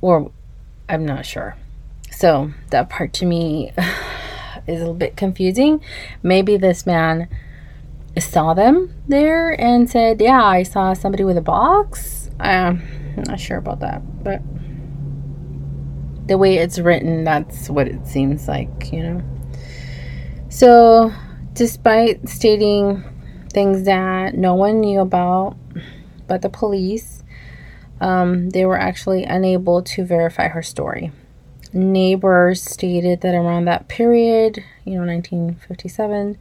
or 0.00 0.30
I'm 0.88 1.04
not 1.04 1.26
sure. 1.26 1.56
So 2.10 2.52
that 2.70 2.88
part 2.88 3.12
to 3.14 3.26
me 3.26 3.72
is 4.66 4.76
a 4.76 4.78
little 4.80 4.94
bit 4.94 5.16
confusing. 5.16 5.82
Maybe 6.22 6.56
this 6.56 6.86
man 6.86 7.28
saw 8.18 8.54
them 8.54 8.94
there 9.08 9.58
and 9.60 9.88
said, 9.88 10.20
Yeah, 10.20 10.44
I 10.44 10.62
saw 10.62 10.92
somebody 10.92 11.24
with 11.24 11.36
a 11.36 11.42
box. 11.42 12.30
Um, 12.40 12.82
I'm 13.16 13.24
not 13.26 13.40
sure 13.40 13.58
about 13.58 13.80
that, 13.80 14.02
but 14.22 14.42
the 16.26 16.36
way 16.36 16.56
it's 16.56 16.78
written, 16.78 17.24
that's 17.24 17.70
what 17.70 17.86
it 17.88 18.06
seems 18.06 18.48
like, 18.48 18.92
you 18.92 19.02
know. 19.02 19.35
So, 20.56 21.12
despite 21.52 22.30
stating 22.30 23.04
things 23.52 23.82
that 23.82 24.34
no 24.34 24.54
one 24.54 24.80
knew 24.80 25.00
about 25.00 25.54
but 26.26 26.40
the 26.40 26.48
police, 26.48 27.22
um, 28.00 28.48
they 28.48 28.64
were 28.64 28.80
actually 28.80 29.24
unable 29.24 29.82
to 29.82 30.06
verify 30.06 30.48
her 30.48 30.62
story. 30.62 31.12
Neighbors 31.74 32.62
stated 32.62 33.20
that 33.20 33.34
around 33.34 33.66
that 33.66 33.88
period, 33.88 34.64
you 34.86 34.94
know, 34.94 35.04
1957, 35.04 36.38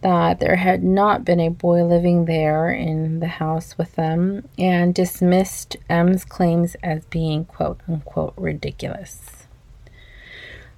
that 0.00 0.40
there 0.40 0.56
had 0.56 0.82
not 0.82 1.24
been 1.24 1.38
a 1.38 1.48
boy 1.48 1.84
living 1.84 2.24
there 2.24 2.72
in 2.72 3.20
the 3.20 3.28
house 3.28 3.78
with 3.78 3.94
them 3.94 4.48
and 4.58 4.92
dismissed 4.92 5.76
M's 5.88 6.24
claims 6.24 6.74
as 6.82 7.04
being 7.04 7.44
quote 7.44 7.80
unquote 7.88 8.34
ridiculous. 8.36 9.46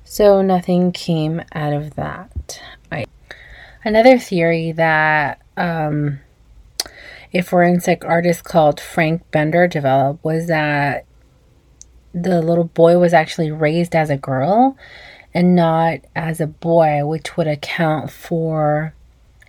So 0.05 0.43
nothing 0.43 0.93
came 0.93 1.41
out 1.55 1.73
of 1.73 1.95
that. 1.95 2.31
I, 2.91 3.05
another 3.85 4.19
theory 4.19 4.73
that 4.73 5.41
um, 5.57 6.21
a 7.33 7.43
forensic 7.43 8.05
artist 8.05 8.45
called 8.45 8.81
Frank 8.81 9.31
Bender 9.31 9.67
developed 9.67 10.25
was 10.25 10.47
that 10.47 11.05
the 12.15 12.41
little 12.41 12.65
boy 12.65 12.99
was 12.99 13.13
actually 13.13 13.51
raised 13.51 13.95
as 13.95 14.11
a 14.11 14.17
girl 14.17 14.77
and 15.35 15.55
not 15.55 16.01
as 16.17 16.41
a 16.41 16.47
boy, 16.47 17.05
which 17.05 17.37
would 17.37 17.47
account 17.47 18.11
for 18.11 18.95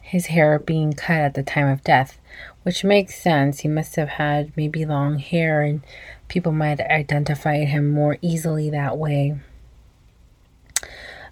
his 0.01 0.27
hair 0.27 0.59
being 0.59 0.93
cut 0.93 1.21
at 1.21 1.33
the 1.35 1.43
time 1.43 1.67
of 1.67 1.83
death, 1.83 2.19
which 2.63 2.83
makes 2.83 3.15
sense. 3.15 3.59
He 3.59 3.67
must 3.67 3.95
have 3.95 4.09
had 4.09 4.55
maybe 4.57 4.85
long 4.85 5.19
hair, 5.19 5.61
and 5.61 5.81
people 6.27 6.51
might 6.51 6.79
identify 6.81 7.63
him 7.63 7.89
more 7.89 8.17
easily 8.21 8.69
that 8.71 8.97
way. 8.97 9.39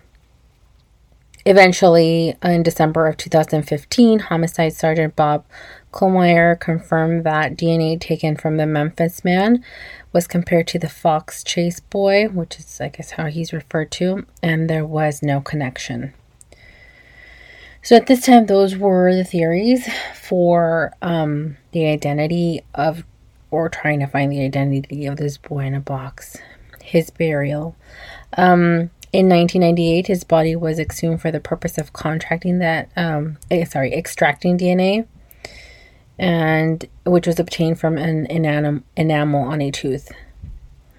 eventually 1.44 2.36
in 2.42 2.62
December 2.62 3.06
of 3.06 3.16
2015, 3.16 4.18
Homicide 4.20 4.72
Sergeant 4.72 5.14
Bob 5.16 5.44
Kohlmeyer 5.92 6.58
confirmed 6.58 7.24
that 7.24 7.56
DNA 7.56 8.00
taken 8.00 8.36
from 8.36 8.56
the 8.56 8.66
Memphis 8.66 9.24
man 9.24 9.64
was 10.12 10.26
compared 10.26 10.66
to 10.68 10.78
the 10.78 10.88
Fox 10.88 11.44
Chase 11.44 11.80
boy, 11.80 12.28
which 12.28 12.58
is, 12.58 12.80
I 12.80 12.88
guess, 12.88 13.12
how 13.12 13.26
he's 13.26 13.52
referred 13.52 13.90
to, 13.92 14.26
and 14.42 14.68
there 14.68 14.86
was 14.86 15.22
no 15.22 15.40
connection. 15.40 16.14
So 17.82 17.96
at 17.96 18.06
this 18.06 18.24
time, 18.24 18.46
those 18.46 18.76
were 18.76 19.14
the 19.14 19.24
theories 19.24 19.88
for 20.14 20.94
um, 21.02 21.58
the 21.72 21.86
identity 21.86 22.62
of, 22.74 23.04
or 23.50 23.68
trying 23.68 24.00
to 24.00 24.06
find 24.06 24.32
the 24.32 24.42
identity 24.42 25.04
of 25.04 25.18
this 25.18 25.36
boy 25.36 25.66
in 25.66 25.74
a 25.74 25.80
box, 25.80 26.38
his 26.82 27.10
burial. 27.10 27.76
Um, 28.38 28.90
in 29.14 29.28
1998, 29.28 30.08
his 30.08 30.24
body 30.24 30.56
was 30.56 30.80
exhumed 30.80 31.22
for 31.22 31.30
the 31.30 31.38
purpose 31.38 31.78
of 31.78 31.92
contracting 31.92 32.58
that, 32.58 32.90
um, 32.96 33.38
eh, 33.48 33.64
sorry, 33.64 33.94
extracting 33.94 34.58
DNA 34.58 35.06
and 36.18 36.88
which 37.06 37.24
was 37.24 37.38
obtained 37.38 37.78
from 37.78 37.96
an 37.96 38.26
enam- 38.26 38.82
enamel 38.96 39.44
on 39.44 39.62
a 39.62 39.70
tooth. 39.70 40.10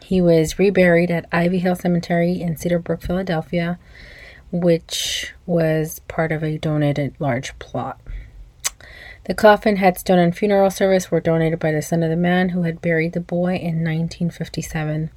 He 0.02 0.22
was 0.22 0.58
reburied 0.58 1.12
at 1.12 1.26
Ivy 1.34 1.60
Hill 1.60 1.76
Cemetery 1.76 2.40
in 2.40 2.56
Cedar 2.56 2.80
Brook, 2.80 3.02
Philadelphia, 3.02 3.80
which 4.50 5.34
was 5.46 6.00
part 6.08 6.32
of 6.32 6.42
a 6.42 6.58
donated 6.58 7.16
large 7.20 7.60
plot. 7.60 8.00
The 9.26 9.34
coffin, 9.34 9.76
headstone, 9.76 10.20
and 10.20 10.34
funeral 10.34 10.72
service 10.72 11.12
were 11.12 11.20
donated 11.20 11.60
by 11.60 11.74
the 11.74 11.82
son 11.82 12.02
of 12.02 12.10
the 12.10 12.16
man 12.16 12.50
who 12.50 12.62
had 12.62 12.82
buried 12.82 13.12
the 13.12 13.20
boy 13.20 13.56
in 13.56 13.84
1957. 13.84 15.10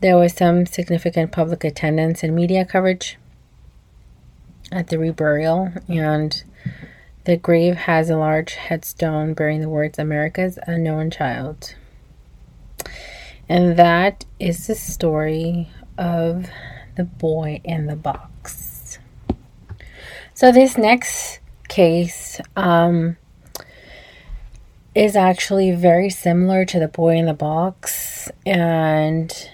There 0.00 0.16
was 0.16 0.32
some 0.32 0.64
significant 0.64 1.30
public 1.30 1.62
attendance 1.62 2.22
and 2.22 2.34
media 2.34 2.64
coverage 2.64 3.18
at 4.72 4.88
the 4.88 4.96
reburial, 4.96 5.82
and 5.90 6.42
the 7.24 7.36
grave 7.36 7.76
has 7.76 8.08
a 8.08 8.16
large 8.16 8.54
headstone 8.54 9.34
bearing 9.34 9.60
the 9.60 9.68
words 9.68 9.98
America's 9.98 10.58
Unknown 10.66 11.10
Child. 11.10 11.74
And 13.46 13.76
that 13.76 14.24
is 14.38 14.66
the 14.68 14.74
story 14.74 15.68
of 15.98 16.46
the 16.96 17.04
boy 17.04 17.60
in 17.62 17.86
the 17.86 17.96
box. 17.96 18.98
So, 20.32 20.50
this 20.50 20.78
next 20.78 21.40
case 21.68 22.40
um, 22.56 23.18
is 24.94 25.14
actually 25.14 25.72
very 25.72 26.08
similar 26.08 26.64
to 26.64 26.78
the 26.78 26.88
boy 26.88 27.16
in 27.16 27.26
the 27.26 27.34
box, 27.34 28.30
and 28.46 29.50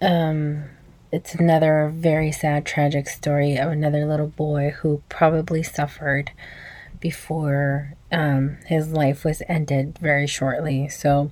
um, 0.00 0.64
it's 1.10 1.34
another 1.34 1.90
very 1.94 2.32
sad, 2.32 2.66
tragic 2.66 3.08
story 3.08 3.56
of 3.56 3.70
another 3.70 4.04
little 4.04 4.28
boy 4.28 4.74
who 4.80 5.02
probably 5.08 5.62
suffered 5.62 6.32
before 7.00 7.94
um, 8.12 8.58
his 8.66 8.88
life 8.88 9.24
was 9.24 9.42
ended 9.48 9.98
very 9.98 10.26
shortly. 10.26 10.88
So 10.88 11.30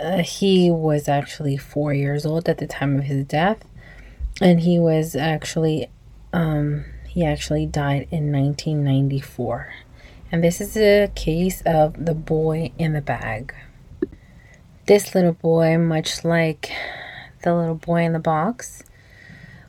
uh, 0.00 0.18
he 0.18 0.70
was 0.70 1.08
actually 1.08 1.56
four 1.56 1.94
years 1.94 2.26
old 2.26 2.48
at 2.48 2.58
the 2.58 2.66
time 2.66 2.98
of 2.98 3.04
his 3.04 3.24
death, 3.24 3.64
and 4.40 4.60
he 4.60 4.78
was 4.78 5.16
actually 5.16 5.88
um, 6.32 6.84
he 7.06 7.24
actually 7.24 7.66
died 7.66 8.08
in 8.10 8.32
1994. 8.32 9.72
And 10.32 10.42
this 10.42 10.60
is 10.60 10.76
a 10.76 11.10
case 11.14 11.62
of 11.64 12.06
the 12.06 12.14
boy 12.14 12.72
in 12.76 12.92
the 12.92 13.00
bag. 13.00 13.54
This 14.86 15.14
little 15.14 15.34
boy, 15.34 15.78
much 15.78 16.24
like 16.24 16.72
the 17.44 17.54
little 17.54 17.76
boy 17.76 18.02
in 18.02 18.12
the 18.12 18.18
box, 18.18 18.82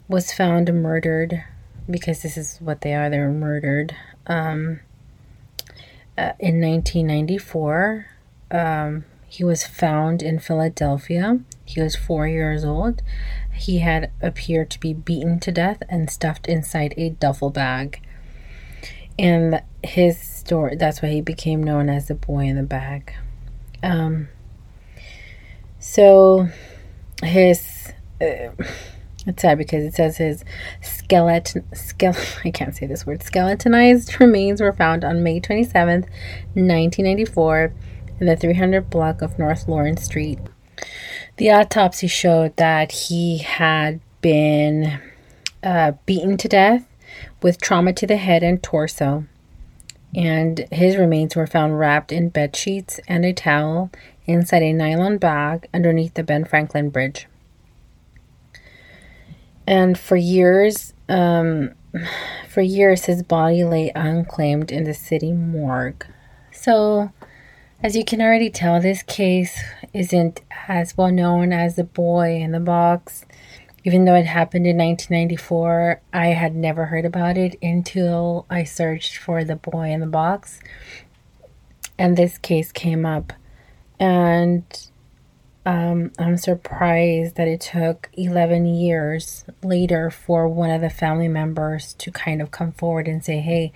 was 0.08 0.34
found 0.34 0.74
murdered 0.74 1.44
because 1.90 2.22
this 2.22 2.38
is 2.38 2.58
what 2.60 2.82
they 2.82 2.94
are. 2.94 3.10
They 3.10 3.20
were 3.20 3.32
murdered 3.32 3.96
um, 4.28 4.80
uh, 6.18 6.34
in 6.40 6.62
1994. 6.62 8.08
Um, 8.52 9.06
he 9.28 9.44
was 9.44 9.66
found 9.66 10.22
in 10.22 10.40
Philadelphia. 10.40 11.40
He 11.66 11.82
was 11.82 11.96
four 11.96 12.28
years 12.28 12.64
old. 12.64 13.02
He 13.54 13.80
had 13.80 14.12
appeared 14.22 14.70
to 14.72 14.80
be 14.80 14.94
beaten 14.94 15.40
to 15.42 15.52
death 15.52 15.82
and 15.90 16.10
stuffed 16.10 16.48
inside 16.48 16.94
a 16.98 17.10
duffel 17.10 17.50
bag. 17.50 18.02
And 19.18 19.62
his 19.84 20.20
story, 20.20 20.76
that's 20.76 21.02
why 21.02 21.10
he 21.10 21.22
became 21.22 21.64
known 21.64 21.90
as 21.90 22.08
the 22.08 22.16
boy 22.16 22.46
in 22.46 22.56
the 22.56 22.64
bag. 22.64 23.14
Um, 23.82 24.30
so 25.80 26.50
his. 27.24 27.92
Uh, 28.22 28.52
it's 29.28 29.42
sad 29.42 29.58
because 29.58 29.84
it 29.84 29.96
says 29.96 30.18
his 30.18 30.44
skeleton, 30.82 31.66
skeleton, 31.74 32.24
I 32.46 32.52
can't 32.52 32.76
say 32.76 32.86
this 32.86 33.06
word, 33.06 33.24
skeletonized 33.24 34.20
remains 34.20 34.62
were 34.62 34.74
found 34.74 35.04
on 35.04 35.24
May 35.24 35.40
27th, 35.40 36.08
1994, 36.54 37.74
in 38.20 38.28
the 38.28 38.36
300 38.36 38.90
block 38.90 39.22
of 39.22 39.40
North 39.40 39.68
Lawrence 39.68 40.04
Street. 40.04 40.40
The 41.38 41.52
autopsy 41.52 42.08
showed 42.08 42.56
that 42.58 42.92
he 42.92 43.40
had 43.40 44.00
been 44.22 45.00
uh, 45.64 45.94
beaten 46.06 46.38
to 46.38 46.48
death 46.48 46.88
with 47.42 47.60
trauma 47.60 47.94
to 47.94 48.08
the 48.08 48.18
head 48.18 48.44
and 48.44 48.62
torso, 48.62 49.26
and 50.14 50.68
his 50.72 50.98
remains 50.98 51.36
were 51.36 51.48
found 51.48 51.80
wrapped 51.80 52.12
in 52.12 52.30
bed 52.30 52.56
sheets 52.56 53.00
and 53.08 53.26
a 53.26 53.34
towel 53.34 53.90
inside 54.26 54.64
a 54.64 54.74
nylon 54.74 55.18
bag 55.18 55.68
underneath 55.74 56.14
the 56.14 56.24
Ben 56.24 56.46
Franklin 56.46 56.90
Bridge. 56.90 57.28
And 59.68 59.98
for 59.98 60.16
years, 60.16 60.94
um, 61.10 61.72
for 62.50 62.62
years, 62.62 63.06
his 63.06 63.24
body 63.24 63.64
lay 63.64 63.92
unclaimed 63.96 64.72
in 64.72 64.84
the 64.84 64.94
city 64.94 65.32
morgue. 65.32 66.06
So, 66.52 67.12
as 67.82 67.96
you 67.96 68.06
can 68.06 68.22
already 68.22 68.50
tell, 68.50 68.80
this 68.80 69.04
case 69.04 69.62
isn't 69.94 70.42
as 70.68 70.98
well 70.98 71.12
known 71.12 71.54
as 71.54 71.76
the 71.76 71.84
boy 71.84 72.38
in 72.38 72.52
the 72.52 72.60
box. 72.60 73.26
Even 73.84 74.06
though 74.06 74.16
it 74.16 74.26
happened 74.26 74.66
in 74.66 74.78
1994, 74.78 76.02
I 76.12 76.28
had 76.28 76.56
never 76.56 76.86
heard 76.86 77.06
about 77.06 77.38
it 77.38 77.56
until 77.62 78.48
I 78.50 78.64
searched 78.64 79.18
for 79.18 79.44
the 79.44 79.56
boy 79.56 79.92
in 79.92 80.00
the 80.00 80.08
box. 80.08 80.60
And 82.00 82.18
this 82.18 82.40
case 82.40 82.72
came 82.72 83.06
up. 83.06 83.32
And 84.00 84.64
um, 85.66 86.12
I'm 86.20 86.38
surprised 86.38 87.36
that 87.36 87.48
it 87.48 87.62
took 87.62 88.10
11 88.14 88.66
years 88.66 89.46
later 89.64 90.12
for 90.12 90.48
one 90.48 90.70
of 90.70 90.82
the 90.82 90.90
family 90.90 91.28
members 91.28 91.94
to 91.96 92.12
kind 92.12 92.42
of 92.42 92.52
come 92.52 92.72
forward 92.72 93.08
and 93.08 93.24
say, 93.24 93.40
hey, 93.40 93.72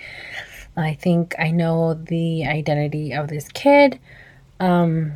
I 0.78 0.94
think 0.94 1.36
I 1.40 1.52
know 1.52 1.96
the 1.96 2.46
identity 2.46 3.12
of 3.14 3.28
this 3.28 3.48
kid. 3.50 4.00
Um, 4.60 5.14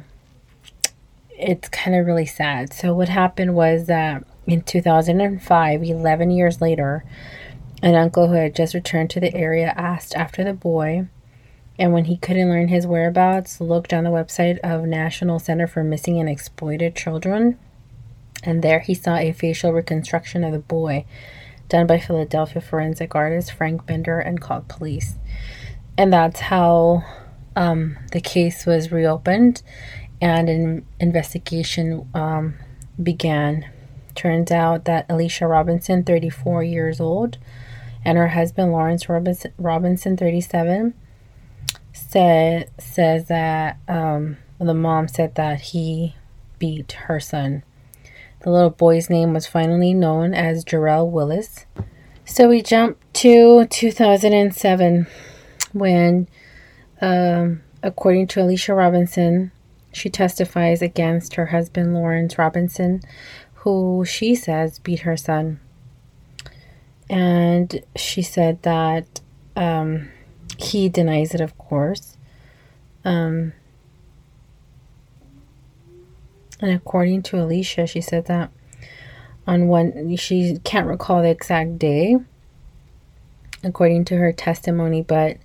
it's 1.30 1.70
kind 1.70 1.96
of 1.96 2.06
really 2.06 2.26
sad. 2.26 2.74
So, 2.74 2.94
what 2.94 3.10
happened 3.10 3.56
was 3.56 3.88
that 3.88 4.26
in 4.46 4.62
2005, 4.62 5.84
11 5.84 6.32
years 6.32 6.62
later, 6.62 7.04
an 7.82 7.96
uncle 7.96 8.28
who 8.28 8.34
had 8.34 8.56
just 8.56 8.74
returned 8.74 9.10
to 9.12 9.20
the 9.20 9.34
area 9.36 9.74
asked 9.76 10.16
after 10.16 10.44
the 10.44 10.54
boy 10.54 11.08
and 11.80 11.92
when 11.92 12.06
he 12.06 12.18
couldn't 12.18 12.50
learn 12.50 12.68
his 12.68 12.86
whereabouts, 12.86 13.60
looked 13.60 13.94
on 13.94 14.04
the 14.04 14.10
website 14.10 14.60
of 14.60 14.86
National 14.86 15.40
Center 15.40 15.68
for 15.68 15.84
Missing 15.84 16.20
and 16.20 16.30
Exploited 16.30 16.96
Children. 16.96 17.58
And 18.44 18.62
there 18.62 18.80
he 18.80 18.94
saw 18.94 19.16
a 19.16 19.32
facial 19.32 19.74
reconstruction 19.74 20.44
of 20.44 20.52
the 20.52 20.60
boy 20.60 21.06
done 21.70 21.88
by 21.88 22.00
Philadelphia 22.00 22.62
forensic 22.62 23.16
artist 23.16 23.52
Frank 23.52 23.86
Bender 23.86 24.20
and 24.20 24.40
called 24.40 24.68
police. 24.68 25.16
And 25.98 26.14
that's 26.14 26.42
how 26.42 27.04
um, 27.56 27.98
the 28.12 28.22
case 28.22 28.66
was 28.66 28.92
reopened 28.92 29.64
and 30.22 30.50
an 30.50 30.86
investigation 31.00 32.08
um, 32.14 32.56
began. 33.02 33.70
Turns 34.16 34.52
out 34.52 34.86
that 34.86 35.08
Alicia 35.10 35.48
Robinson, 35.48 36.04
34 36.04 36.64
years 36.64 37.00
old, 37.00 37.40
and 38.06 38.18
her 38.18 38.30
husband 38.30 38.72
Lawrence 38.72 39.10
Robinson, 39.10 39.52
Robinson 39.58 40.16
37, 40.16 40.94
said 41.94 42.70
says 42.80 43.28
that 43.28 43.78
um, 43.88 44.38
the 44.60 44.74
mom 44.74 45.08
said 45.08 45.36
that 45.36 45.62
he 45.62 46.16
beat 46.60 46.94
her 46.94 47.20
son. 47.20 47.64
The 48.42 48.50
little 48.50 48.70
boy's 48.70 49.10
name 49.10 49.34
was 49.34 49.48
finally 49.48 49.94
known 49.94 50.34
as 50.34 50.66
Jarrell 50.66 51.10
Willis. 51.10 51.66
So 52.26 52.50
we 52.50 52.62
jump 52.62 52.98
to 53.14 53.66
2007 53.66 55.08
when, 55.72 56.28
um, 57.02 57.62
according 57.82 58.28
to 58.28 58.42
Alicia 58.42 58.74
Robinson, 58.74 59.52
she 59.92 60.10
testifies 60.10 60.82
against 60.82 61.36
her 61.36 61.48
husband 61.48 61.94
Lawrence 61.94 62.38
Robinson, 62.38 63.02
who 63.56 64.04
she 64.06 64.36
says 64.36 64.80
beat 64.80 65.02
her 65.02 65.16
son. 65.16 65.60
And 67.10 67.82
she 67.96 68.22
said 68.22 68.62
that 68.64 69.22
um, 69.56 70.10
he 70.58 70.90
denies 70.90 71.34
it, 71.34 71.42
of 71.42 71.58
course. 71.58 72.18
Um, 73.06 73.54
and 76.60 76.72
according 76.72 77.24
to 77.24 77.42
Alicia, 77.42 77.88
she 77.88 78.02
said 78.02 78.26
that 78.28 78.52
on 79.46 79.68
one, 79.68 80.16
she 80.16 80.58
can't 80.64 80.88
recall 80.88 81.22
the 81.22 81.30
exact 81.30 81.78
day, 81.78 82.18
according 83.64 84.06
to 84.06 84.18
her 84.18 84.32
testimony, 84.32 85.02
but 85.02 85.38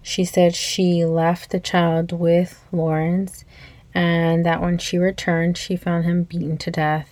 she 0.00 0.24
said 0.24 0.54
she 0.54 1.04
left 1.04 1.50
the 1.50 1.60
child 1.60 2.12
with 2.12 2.64
Lawrence 2.72 3.44
and 3.94 4.44
that 4.44 4.60
when 4.60 4.78
she 4.78 4.98
returned, 4.98 5.56
she 5.56 5.76
found 5.76 6.04
him 6.04 6.24
beaten 6.24 6.58
to 6.58 6.70
death. 6.70 7.10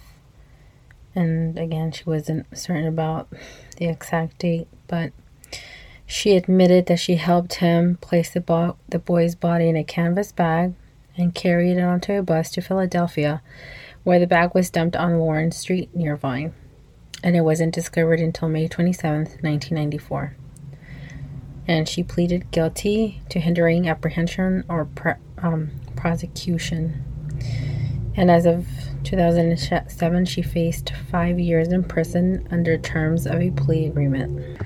And 1.15 1.59
again, 1.59 1.93
she 1.93 2.05
wasn't 2.05 2.47
certain 2.57 2.87
about 2.87 3.29
the 3.77 3.87
exact 3.87 4.39
date, 4.39 4.69
but 4.89 5.13
she 6.07 6.37
admitted 6.37 6.87
that 6.87 6.99
she 6.99 7.17
helped 7.17 7.55
him 7.55 7.97
place 8.01 8.31
the, 8.31 8.41
bo- 8.41 8.77
the 8.89 8.99
boy's 8.99 9.35
body 9.35 9.69
in 9.69 9.77
a 9.77 9.85
canvas 9.85 10.33
bag 10.33 10.75
and 11.17 11.35
carried 11.35 11.77
it 11.77 11.83
onto 11.83 12.13
a 12.13 12.23
bus 12.23 12.51
to 12.53 12.61
Philadelphia, 12.61 13.43
where 14.03 14.19
the 14.19 14.27
bag 14.27 14.55
was 14.55 14.71
dumped 14.71 14.97
on 14.97 15.19
Warren 15.19 15.53
Street 15.53 15.95
near 15.95 16.17
Vine. 16.17 16.53
And 17.23 17.37
it 17.37 17.43
wasn't 17.43 17.75
discovered 17.75 18.21
until 18.21 18.49
May 18.49 18.67
27, 18.67 19.19
1994. 19.41 20.37
And 21.69 21.89
she 21.89 22.03
pleaded 22.03 22.51
guilty 22.51 23.23
to 23.29 23.39
hindering 23.39 23.89
apprehension 23.89 24.65
or 24.69 24.87
pre- 24.87 25.13
um, 25.39 25.71
prosecution. 25.95 27.05
And 28.17 28.31
as 28.31 28.45
of 28.45 28.67
2007, 29.05 30.25
she 30.27 30.43
faced 30.43 30.93
five 31.11 31.39
years 31.39 31.69
in 31.69 31.85
prison 31.85 32.47
under 32.51 32.77
terms 32.77 33.27
of 33.27 33.41
a 33.41 33.51
plea 33.53 33.87
agreement. 33.87 34.59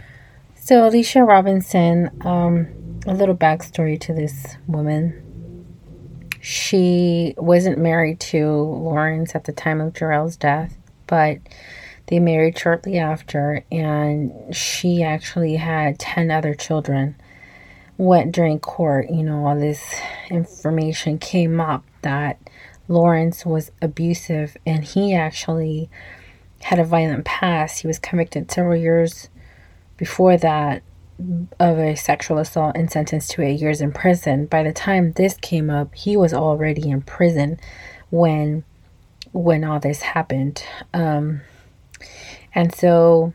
So, 0.67 0.85
Alicia 0.85 1.23
Robinson, 1.23 2.11
um, 2.27 2.67
a 3.07 3.15
little 3.15 3.37
backstory 3.37 4.01
to 4.01 4.13
this 4.13 4.57
woman. 4.67 5.65
She 6.41 7.35
wasn't 7.37 7.79
married 7.79 8.19
to 8.35 8.51
Lawrence 8.51 9.37
at 9.37 9.45
the 9.45 9.53
time 9.53 9.81
of 9.81 9.93
Jarrell's 9.93 10.37
death, 10.37 10.77
but 11.07 11.39
they 12.09 12.19
married 12.19 12.59
shortly 12.59 12.99
after, 12.99 13.65
and 13.71 14.53
she 14.53 15.05
actually 15.05 15.55
had 15.55 16.01
10 16.01 16.33
other 16.33 16.53
children. 16.53 17.15
Went 17.97 18.35
during 18.35 18.59
court, 18.59 19.09
you 19.09 19.23
know, 19.23 19.47
all 19.47 19.57
this 19.57 20.01
information 20.31 21.21
came 21.21 21.61
up 21.61 21.85
that 22.03 22.41
Lawrence 22.89 23.47
was 23.47 23.71
abusive 23.81 24.57
and 24.67 24.83
he 24.83 25.15
actually 25.15 25.89
had 26.63 26.81
a 26.81 26.85
violent 26.85 27.25
past. 27.25 27.83
He 27.83 27.87
was 27.87 28.01
convicted 28.01 28.51
several 28.51 28.75
years 28.75 29.29
before 29.97 30.37
that 30.37 30.83
of 31.59 31.79
a 31.79 31.97
sexual 31.97 32.39
assault 32.39 32.77
and 32.77 32.91
sentenced 32.91 33.31
to 33.31 33.43
eight 33.43 33.61
years 33.61 33.81
in 33.81 33.93
prison. 33.93 34.47
By 34.47 34.63
the 34.63 34.73
time 34.73 35.13
this 35.13 35.35
came 35.35 35.71
up, 35.71 35.95
he 35.95 36.17
was 36.17 36.35
already 36.35 36.91
in 36.91 37.03
prison 37.03 37.59
when 38.11 38.65
when 39.33 39.65
all 39.65 39.81
this 39.81 40.01
happened. 40.01 40.63
Um, 40.95 41.43
and 42.55 42.75
so, 42.75 43.35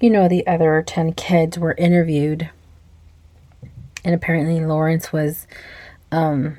you 0.00 0.10
know, 0.10 0.28
the 0.28 0.46
other 0.46 0.82
10 0.86 1.14
kids 1.14 1.58
were 1.58 1.74
interviewed. 1.74 2.50
And 4.04 4.14
apparently 4.14 4.60
Lawrence 4.60 5.12
was 5.12 5.46
um, 6.10 6.58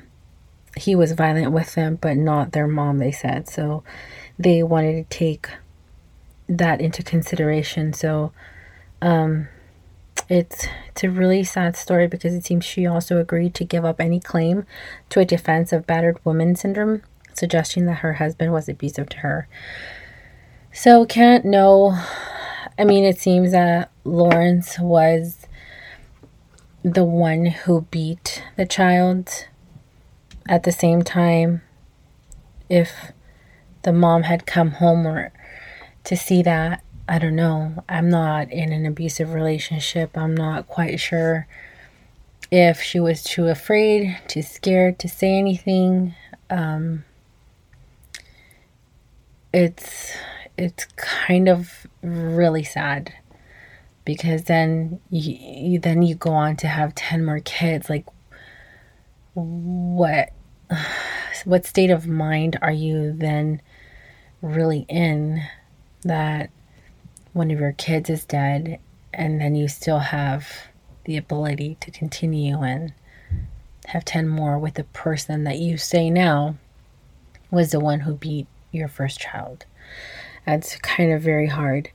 he 0.76 0.96
was 0.96 1.12
violent 1.12 1.52
with 1.52 1.74
them, 1.74 1.98
but 2.00 2.16
not 2.16 2.52
their 2.52 2.66
mom, 2.66 2.98
they 2.98 3.12
said. 3.12 3.48
So 3.48 3.84
they 4.38 4.62
wanted 4.62 5.08
to 5.08 5.16
take 5.16 5.48
that 6.48 6.80
into 6.80 7.02
consideration. 7.02 7.92
So 7.92 8.32
um, 9.04 9.48
it's 10.30 10.66
it's 10.88 11.04
a 11.04 11.10
really 11.10 11.44
sad 11.44 11.76
story 11.76 12.08
because 12.08 12.32
it 12.32 12.46
seems 12.46 12.64
she 12.64 12.86
also 12.86 13.18
agreed 13.18 13.54
to 13.56 13.64
give 13.64 13.84
up 13.84 14.00
any 14.00 14.18
claim 14.18 14.64
to 15.10 15.20
a 15.20 15.24
defense 15.26 15.72
of 15.72 15.86
battered 15.86 16.24
woman 16.24 16.56
syndrome, 16.56 17.02
suggesting 17.34 17.84
that 17.84 17.98
her 17.98 18.14
husband 18.14 18.52
was 18.52 18.66
abusive 18.66 19.10
to 19.10 19.18
her. 19.18 19.46
So 20.72 21.04
can't 21.04 21.44
know. 21.44 21.98
I 22.78 22.84
mean, 22.84 23.04
it 23.04 23.18
seems 23.18 23.52
that 23.52 23.90
Lawrence 24.04 24.78
was 24.78 25.46
the 26.82 27.04
one 27.04 27.46
who 27.46 27.82
beat 27.90 28.42
the 28.56 28.66
child 28.66 29.46
at 30.48 30.62
the 30.62 30.72
same 30.72 31.02
time, 31.02 31.60
if 32.68 33.12
the 33.82 33.92
mom 33.92 34.22
had 34.22 34.46
come 34.46 34.72
home 34.72 35.06
or 35.06 35.30
to 36.04 36.16
see 36.16 36.42
that, 36.42 36.83
I 37.06 37.18
don't 37.18 37.36
know. 37.36 37.84
I'm 37.88 38.08
not 38.08 38.50
in 38.50 38.72
an 38.72 38.86
abusive 38.86 39.34
relationship. 39.34 40.16
I'm 40.16 40.34
not 40.34 40.68
quite 40.68 40.98
sure 40.98 41.46
if 42.50 42.80
she 42.80 42.98
was 42.98 43.22
too 43.22 43.48
afraid, 43.48 44.18
too 44.26 44.42
scared 44.42 44.98
to 45.00 45.08
say 45.08 45.38
anything. 45.38 46.14
Um, 46.48 47.04
it's 49.52 50.16
it's 50.56 50.86
kind 50.96 51.48
of 51.48 51.86
really 52.02 52.64
sad 52.64 53.12
because 54.04 54.44
then 54.44 55.00
you, 55.10 55.78
then 55.78 56.02
you 56.02 56.14
go 56.14 56.32
on 56.32 56.56
to 56.56 56.66
have 56.68 56.94
10 56.94 57.24
more 57.24 57.40
kids 57.40 57.88
like 57.88 58.04
what 59.34 60.30
what 61.44 61.66
state 61.66 61.90
of 61.90 62.06
mind 62.06 62.58
are 62.62 62.72
you 62.72 63.12
then 63.12 63.60
really 64.42 64.86
in 64.88 65.42
that 66.02 66.50
one 67.34 67.50
of 67.50 67.60
your 67.60 67.72
kids 67.72 68.08
is 68.08 68.24
dead 68.24 68.78
and 69.12 69.40
then 69.40 69.54
you 69.54 69.68
still 69.68 69.98
have 69.98 70.48
the 71.04 71.16
ability 71.18 71.76
to 71.80 71.90
continue 71.90 72.62
and 72.62 72.94
have 73.86 74.04
10 74.04 74.26
more 74.26 74.58
with 74.58 74.74
the 74.74 74.84
person 74.84 75.44
that 75.44 75.58
you 75.58 75.76
say 75.76 76.08
now 76.08 76.56
was 77.50 77.72
the 77.72 77.80
one 77.80 78.00
who 78.00 78.14
beat 78.14 78.46
your 78.72 78.88
first 78.88 79.20
child. 79.20 79.66
That's 80.46 80.76
kind 80.76 81.12
of 81.12 81.20
very 81.20 81.48
hard. 81.48 81.90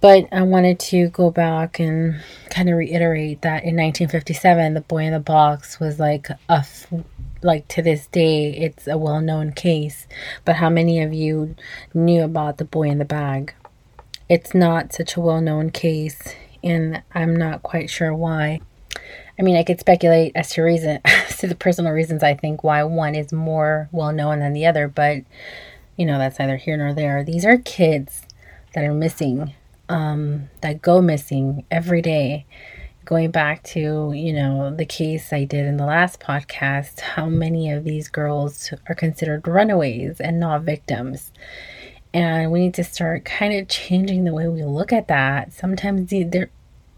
But 0.00 0.28
I 0.32 0.42
wanted 0.42 0.78
to 0.80 1.08
go 1.08 1.30
back 1.30 1.78
and 1.78 2.20
kind 2.50 2.68
of 2.68 2.76
reiterate 2.76 3.42
that 3.42 3.64
in 3.64 3.76
1957, 3.76 4.74
the 4.74 4.80
boy 4.82 5.04
in 5.04 5.12
the 5.12 5.20
box 5.20 5.80
was 5.80 5.98
like 5.98 6.28
a, 6.48 6.66
like 7.42 7.68
to 7.68 7.82
this 7.82 8.06
day, 8.08 8.50
it's 8.50 8.86
a 8.86 8.98
well 8.98 9.20
known 9.20 9.52
case. 9.52 10.06
But 10.44 10.56
how 10.56 10.68
many 10.68 11.02
of 11.02 11.14
you 11.14 11.54
knew 11.94 12.22
about 12.22 12.58
the 12.58 12.64
boy 12.64 12.88
in 12.88 12.98
the 12.98 13.04
bag? 13.06 13.54
It's 14.28 14.54
not 14.54 14.92
such 14.92 15.16
a 15.16 15.20
well 15.20 15.40
known 15.40 15.70
case, 15.70 16.34
and 16.62 17.02
I'm 17.14 17.36
not 17.36 17.62
quite 17.62 17.90
sure 17.90 18.14
why. 18.14 18.60
I 19.38 19.42
mean, 19.42 19.56
I 19.56 19.64
could 19.64 19.80
speculate 19.80 20.32
as 20.34 20.50
to 20.52 20.62
reason, 20.62 21.00
as 21.04 21.38
to 21.38 21.46
the 21.46 21.54
personal 21.54 21.92
reasons 21.92 22.22
I 22.22 22.34
think 22.34 22.64
why 22.64 22.82
one 22.84 23.14
is 23.14 23.32
more 23.32 23.88
well 23.92 24.12
known 24.12 24.40
than 24.40 24.52
the 24.52 24.66
other, 24.66 24.88
but 24.88 25.24
you 25.96 26.06
know, 26.06 26.18
that's 26.18 26.38
neither 26.38 26.56
here 26.56 26.76
nor 26.76 26.92
there. 26.92 27.22
These 27.22 27.44
are 27.44 27.58
kids 27.58 28.22
that 28.74 28.84
are 28.84 28.94
missing 28.94 29.54
um, 29.88 30.48
that 30.60 30.82
go 30.82 31.00
missing 31.00 31.64
every 31.70 32.02
day. 32.02 32.46
Going 33.04 33.30
back 33.30 33.62
to, 33.64 34.12
you 34.14 34.32
know, 34.32 34.74
the 34.74 34.86
case 34.86 35.30
I 35.30 35.44
did 35.44 35.66
in 35.66 35.76
the 35.76 35.84
last 35.84 36.20
podcast, 36.20 37.00
how 37.00 37.26
many 37.26 37.70
of 37.70 37.84
these 37.84 38.08
girls 38.08 38.72
are 38.88 38.94
considered 38.94 39.46
runaways 39.46 40.20
and 40.20 40.40
not 40.40 40.62
victims? 40.62 41.30
And 42.14 42.52
we 42.52 42.60
need 42.60 42.74
to 42.74 42.84
start 42.84 43.24
kind 43.24 43.52
of 43.52 43.66
changing 43.66 44.22
the 44.22 44.32
way 44.32 44.46
we 44.46 44.62
look 44.62 44.92
at 44.92 45.08
that. 45.08 45.52
Sometimes 45.52 46.10
they're, 46.10 46.48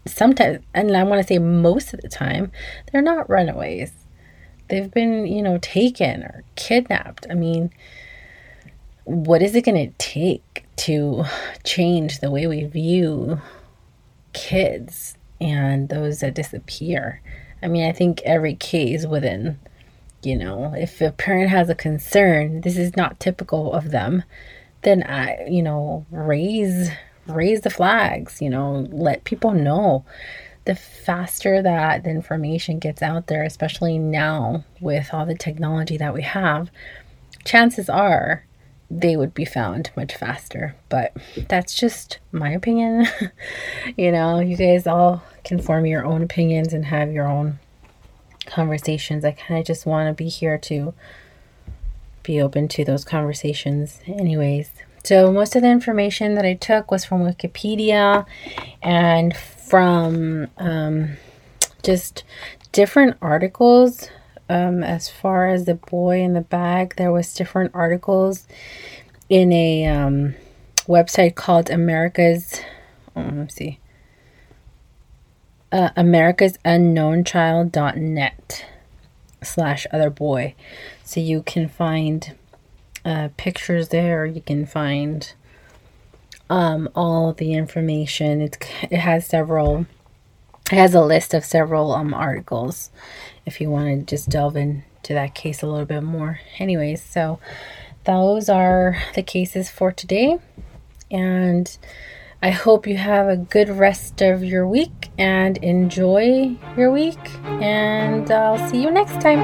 sometimes, 0.05 0.59
and 0.75 0.95
I 0.95 1.03
want 1.03 1.19
to 1.21 1.27
say 1.27 1.39
most 1.39 1.91
of 1.91 2.01
the 2.01 2.07
time, 2.07 2.51
they're 2.91 3.01
not 3.01 3.27
runaways. 3.27 3.91
They've 4.69 4.91
been, 4.91 5.25
you 5.25 5.41
know, 5.41 5.57
taken 5.57 6.21
or 6.21 6.43
kidnapped. 6.55 7.25
I 7.31 7.33
mean, 7.33 7.71
what 9.05 9.41
is 9.41 9.55
it 9.55 9.65
going 9.65 9.89
to 9.89 9.97
take 9.97 10.65
to 10.75 11.23
change 11.63 12.19
the 12.19 12.29
way 12.29 12.45
we 12.45 12.65
view 12.65 13.41
kids 14.33 15.17
and 15.41 15.89
those 15.89 16.19
that 16.19 16.35
disappear? 16.35 17.21
I 17.63 17.67
mean, 17.67 17.89
I 17.89 17.91
think 17.91 18.21
every 18.21 18.53
case 18.53 19.07
within, 19.07 19.57
you 20.21 20.37
know, 20.37 20.75
if 20.77 21.01
a 21.01 21.11
parent 21.11 21.49
has 21.49 21.69
a 21.69 21.75
concern, 21.75 22.61
this 22.61 22.77
is 22.77 22.95
not 22.95 23.19
typical 23.19 23.73
of 23.73 23.89
them, 23.89 24.23
then 24.83 25.03
I, 25.03 25.45
you 25.47 25.61
know, 25.61 26.05
raise 26.11 26.89
raise 27.27 27.61
the 27.61 27.69
flags, 27.69 28.41
you 28.41 28.49
know, 28.49 28.87
let 28.89 29.23
people 29.23 29.51
know. 29.51 30.05
The 30.65 30.75
faster 30.75 31.61
that 31.61 32.03
the 32.03 32.09
information 32.09 32.79
gets 32.79 33.01
out 33.01 33.27
there, 33.27 33.43
especially 33.43 33.97
now 33.97 34.65
with 34.81 35.13
all 35.13 35.25
the 35.25 35.35
technology 35.35 35.97
that 35.97 36.13
we 36.13 36.23
have, 36.23 36.69
chances 37.45 37.89
are 37.89 38.45
they 38.89 39.17
would 39.17 39.33
be 39.33 39.45
found 39.45 39.91
much 39.95 40.15
faster. 40.15 40.75
But 40.89 41.15
that's 41.47 41.73
just 41.73 42.19
my 42.31 42.51
opinion. 42.51 43.07
you 43.97 44.11
know, 44.11 44.39
you 44.39 44.57
guys 44.57 44.87
all 44.87 45.23
can 45.43 45.59
form 45.59 45.85
your 45.85 46.05
own 46.05 46.21
opinions 46.21 46.73
and 46.73 46.85
have 46.85 47.11
your 47.11 47.27
own 47.27 47.59
conversations. 48.45 49.25
I 49.25 49.31
kind 49.31 49.59
of 49.59 49.65
just 49.65 49.85
want 49.85 50.09
to 50.09 50.13
be 50.13 50.29
here 50.29 50.57
to 50.57 50.93
be 52.27 52.41
open 52.41 52.67
to 52.67 52.85
those 52.85 53.03
conversations, 53.03 53.99
anyways. 54.05 54.69
So, 55.03 55.31
most 55.31 55.55
of 55.55 55.61
the 55.61 55.69
information 55.69 56.35
that 56.35 56.45
I 56.45 56.53
took 56.53 56.91
was 56.91 57.05
from 57.05 57.21
Wikipedia 57.21 58.25
and 58.83 59.35
from 59.35 60.47
um, 60.57 61.17
just 61.81 62.25
different 62.73 63.15
articles 63.21 64.09
um, 64.49 64.83
as 64.83 65.09
far 65.09 65.47
as 65.47 65.65
the 65.65 65.75
boy 65.75 66.21
in 66.21 66.33
the 66.33 66.41
bag, 66.41 66.95
there 66.97 67.11
was 67.11 67.33
different 67.33 67.71
articles 67.73 68.47
in 69.29 69.51
a 69.51 69.85
um, 69.85 70.35
website 70.87 71.35
called 71.35 71.69
America's. 71.69 72.61
Oh, 73.15 73.21
let 73.21 73.33
me 73.33 73.47
see. 73.49 73.79
Uh, 75.71 75.89
America's 75.95 76.57
Unknown 76.63 77.23
Child.net 77.23 78.65
slash 79.43 79.85
other 79.91 80.09
boy. 80.09 80.55
So 81.03 81.19
you 81.19 81.43
can 81.43 81.69
find 81.69 82.35
uh, 83.05 83.29
pictures 83.37 83.89
there. 83.89 84.25
You 84.25 84.41
can 84.41 84.65
find 84.65 85.33
um, 86.49 86.89
all 86.95 87.33
the 87.33 87.53
information. 87.53 88.41
It's, 88.41 88.57
it 88.83 88.99
has 88.99 89.27
several. 89.27 89.85
It 90.71 90.75
has 90.75 90.93
a 90.93 91.01
list 91.01 91.33
of 91.33 91.45
several 91.45 91.93
um, 91.93 92.13
articles 92.13 92.91
if 93.45 93.61
you 93.61 93.69
want 93.69 93.87
to 93.87 94.15
just 94.15 94.27
delve 94.27 94.57
into 94.57 95.13
that 95.13 95.33
case 95.33 95.63
a 95.63 95.67
little 95.67 95.85
bit 95.85 96.03
more. 96.03 96.41
Anyways, 96.59 97.01
so 97.01 97.39
those 98.03 98.49
are 98.49 98.97
the 99.15 99.23
cases 99.23 99.69
for 99.69 99.93
today. 99.93 100.39
And 101.09 101.77
I 102.41 102.49
hope 102.51 102.85
you 102.85 102.97
have 102.97 103.29
a 103.29 103.37
good 103.37 103.69
rest 103.69 104.21
of 104.21 104.43
your 104.43 104.67
week 104.67 105.06
and 105.17 105.57
enjoy 105.57 106.55
your 106.75 106.91
week. 106.91 107.19
And 107.61 108.29
I'll 108.31 108.69
see 108.69 108.81
you 108.81 108.91
next 108.91 109.19
time. 109.21 109.41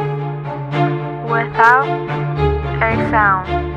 Without 1.29 1.87
a 2.81 3.09
sound. 3.09 3.72